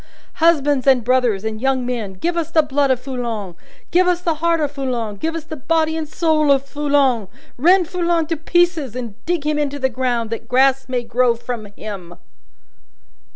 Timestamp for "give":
2.13-2.35, 3.91-4.07, 5.17-5.35, 5.43-5.43